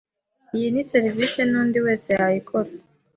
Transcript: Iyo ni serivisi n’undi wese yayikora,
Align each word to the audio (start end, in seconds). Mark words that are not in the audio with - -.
Iyo 0.57 0.67
ni 0.73 0.83
serivisi 0.91 1.39
n’undi 1.49 1.77
wese 1.85 2.07
yayikora, 2.19 2.69